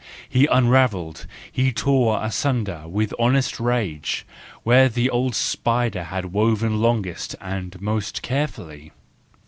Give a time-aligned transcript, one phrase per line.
[0.27, 4.25] He unravelled, he tore asunder with honest rage,
[4.63, 8.93] where the old spider had woven longest and most carefully.